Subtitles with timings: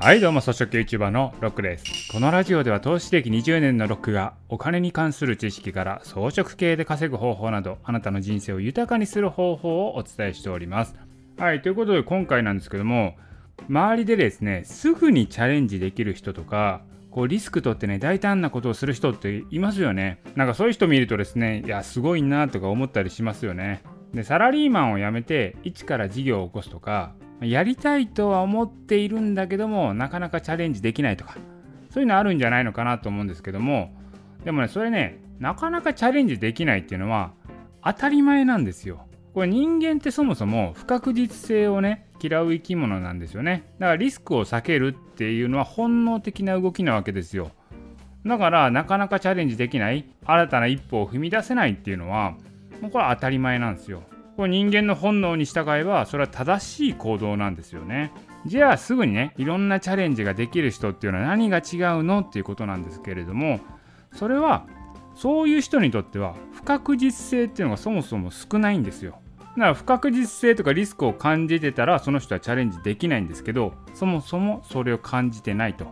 [0.00, 2.12] はいどうも、草食 YouTuber のロックです。
[2.12, 10.94] このラジオでは投資歴20年のロックがお金に関する知識から装飾系で稼ぐ方法などあなたの人生を豊かにする方法をお伝えしております。
[11.36, 13.16] はい、ということで今回なんですけども、
[13.68, 20.22] 周りでですね、すぐにチャレンジできる人とか、こうリスク取ってね、大胆なことをする人っていますよね。
[20.36, 23.82] なんかそういう人見るとですね、いや、すごいなとか思ったりしますよね。
[24.14, 31.36] で、サラリーマンを辞めて、一から事業を起こすとか、やりたいとは思っているんだけどもなかなかチャレンジできないとか
[31.90, 33.94] そういうのあるんじゃないのかなと思うんですけども
[34.44, 37.32] でもねそれねなかなかチャレンジできないっていうのは
[37.84, 39.06] 当たり前なんですよ。
[39.34, 43.70] これ人間ってそもそも不確実性をね嫌う生き物なんですよね。
[43.78, 47.52] だからリスクを避けるっていうのは本能的な動きなわけですよ。
[48.26, 52.32] だからなかなかチャレンジできない新たな一歩を踏み出せないっていうのは
[52.80, 54.02] もうこれは当たり前なんですよ。
[54.38, 58.12] これ人間の本能に従えばそれは正しい行動なんですよね。
[58.46, 61.60] じゃあすぐにねいろんなチャレンジができる人っていうのは何が違
[61.98, 63.58] うのっていうことなんですけれども
[64.14, 64.64] それは
[65.16, 69.18] そういう人にとっては不確実性っていうのがそもそも少ないんですよ。
[69.56, 75.86] だから不確実性とかリスクを感じてたらその人はチャレンジできないんですけどそもそもそれを感じてないと。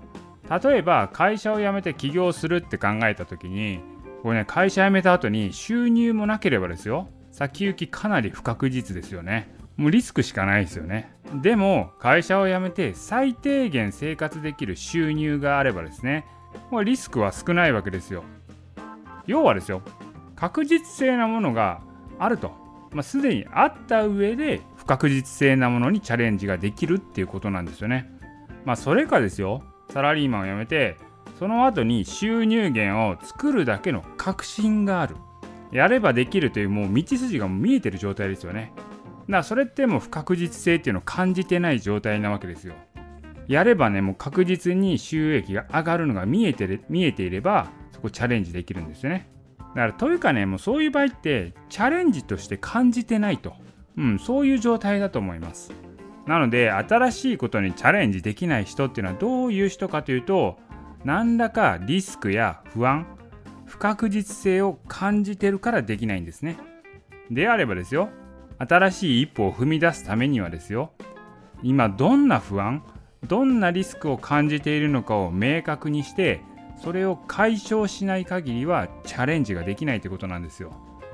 [0.49, 3.81] 例えば会社を辞めて起業するって考えた時に
[4.23, 9.55] これね会社辞めた後に収入もなければですよ先行きかなり不確実ですよね。
[9.77, 11.13] もうリスクしかないですよね。
[11.43, 16.25] でも会社を辞めて最低限生活できる収入があればですね、
[16.71, 18.25] もうリスクは少ないわけですよ。
[19.27, 19.83] 要はですよ、
[20.35, 21.83] 確実性なものが
[22.19, 22.53] あると。
[22.93, 28.11] まあ、すでにあった上で不確実性なものにチャレンジができるっていうことなんですよね。
[28.65, 30.97] まあそれかですよ、サラリーマンを辞めて、
[31.39, 35.17] その後に収入源を作るだけの確信がある。
[35.77, 38.73] やればできるというもう道筋が見えてる状態ですよね。
[38.75, 38.87] だか
[39.29, 42.73] らそれってもう不確実性っていうのを感じてない状態なわけですよ。
[43.47, 49.29] やればね、もう確実に収益が上がるのが見えて見えていれば、そこチャレンジできるんですよね。
[49.59, 53.55] だからというかね、もうそういう場合ってチャレンジとして感じてないと。
[53.99, 55.73] うん、そういう状態だと思います。
[56.27, 60.59] なので、新しいことにチャレンジできない人っていうのはどういう人かというと、
[61.05, 63.07] 何らかリスクや不安、
[63.77, 66.57] 不確実性を感じてるからできないんですね。
[67.31, 68.09] であればですよ、
[68.57, 70.93] 新しい一歩を踏み出すためにはですよ、
[71.63, 72.83] 今どんな不安、
[73.29, 76.41] どんなリスクを感じているのかを明確にして、
[76.83, 80.71] それを解消しない限りはチャレンジができないということなんですよ。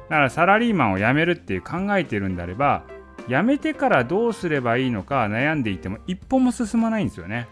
[0.08, 2.84] だからサラリーマンを辞めるっていう考えてるんであれば、
[3.28, 7.48] 辞めてからどうすればいいのか悩んでいても一歩も進まないんですよね。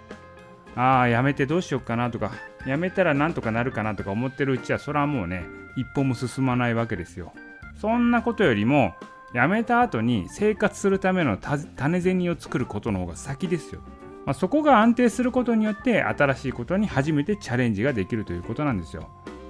[0.77, 2.33] ああ、辞めてどうしようかなとか、
[2.65, 5.45] 辞めたらなんとかなるかなとか思ってるうちはそれはもうね
[5.77, 7.33] 一歩も進まないわけですよ。
[7.81, 8.95] そんなことよりも
[9.33, 13.81] 辞めた後に生活するための種銭を作ることの方が先ですよ、
[14.27, 19.09] まあ、そこが安定することによって新しいことに初めてチャレンジができるということなんですよ。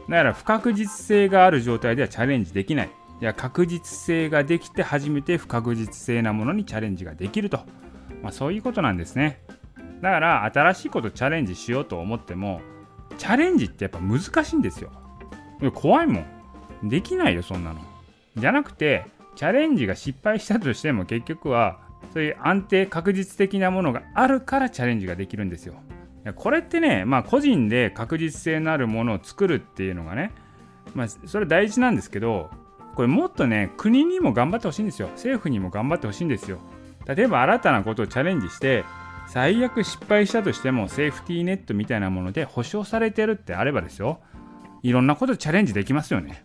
[0.08, 2.90] だから不確実性がある状態ではチャレンジできない。
[3.20, 7.58] いや確実性ができて初めて不確実性なものにチャレンジができると、
[8.22, 9.40] まあ、そういうことなんですね。
[10.00, 12.60] だから新しいことチャレンジしようと思っても
[13.18, 14.90] チャレンジってやっぱ難しいんですよ。
[15.74, 16.20] 怖いも
[16.82, 16.88] ん。
[16.88, 17.80] できないよ、そんなの。
[18.36, 19.04] じゃなくて、
[19.36, 21.80] チャレンジが失敗したとしても結局は、
[22.14, 25.74] そういう安定確実的なものがあるからチャレンジができるんですよ。
[26.36, 30.32] これってね、まあ個人で確実性のあるものを作るっていうのがね、
[30.94, 32.50] まあそれ大事なんですけど、
[32.94, 35.08] これもっとね、国にも頑張ってほしいんですよ。
[35.08, 36.58] 政府にも頑張ってほしいんですよ。
[37.06, 38.84] 例えば新たなことをチャレンジして、
[39.32, 44.18] 最悪失敗したとしてもセーフティーネットみたいなもので保証されてるってあればですよ。
[44.82, 46.44] いろんなことチャレンジできますよね。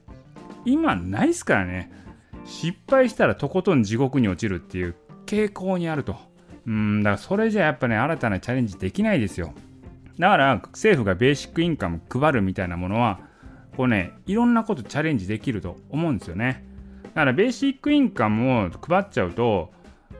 [0.65, 1.91] 今ないっすからね。
[2.45, 6.15] 失敗したらとことん地獄に落ちるっていう傾向にあると。
[6.67, 9.55] うんだからそれじゃやっぱね新たなチャレンジできないですよ。
[10.19, 13.19] だから政府がベーシックインカム配るみたいなものは
[13.75, 16.63] こうねいろんなことチャレンジできると思うんですよね。
[17.03, 19.73] だからベーシックインカムを配っちゃうと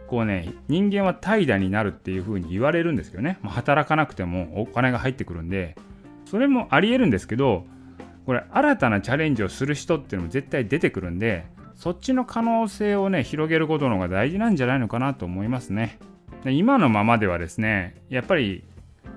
[0.08, 5.76] こうね人間は怠惰になるっていう風に言われるんですけどね、まあ、働かなくてもお金が入ってくるんで
[6.26, 7.66] それもありえるんですけど
[8.26, 11.46] これ新たなチャレンジをする人っていうのも絶対出てくるんで
[11.76, 16.00] そっちの可能性をね広げることの方が大事なんじゃないのかなと思いますね。
[16.44, 18.64] で今のままではですねやっぱり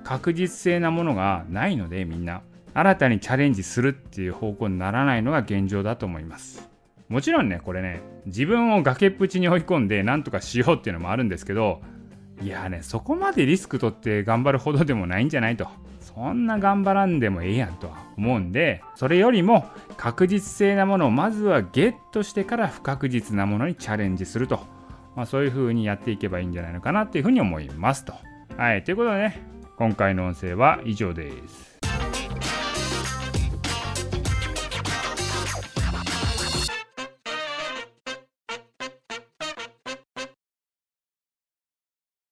[0.02, 2.42] 確実性なものがないのでみんな。
[2.74, 6.67] 新たにチャレンジするっていう方向にならないのが現状だと思います。
[7.08, 11.80] もちろんねこれね自分を崖っぷちに追い込んでなんとかしようっていうのもあるんですけど
[12.42, 15.68] いやねそこまでリスク取って頑張るほどでもないんじゃないと。
[16.00, 19.66] そんな頑張らんでもええやんとは思うんでそれよりも
[19.96, 24.60] 確実性なものをまずはゲットしてから不確実なものにチャレンジすると、
[25.14, 28.14] まあ、そういう風にやっていけばいいんじゃないのかなっていうふうに思いますと。
[28.56, 29.40] はいということでね
[29.76, 31.77] 今回の音声は以上です。